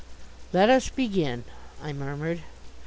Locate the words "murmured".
1.93-2.39